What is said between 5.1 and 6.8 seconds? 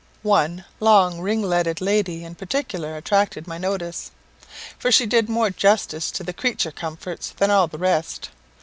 more justice to the creature